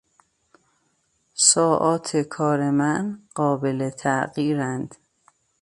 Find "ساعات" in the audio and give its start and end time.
1.35-2.17